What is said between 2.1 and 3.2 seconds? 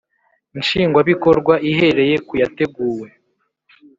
ku yateguwe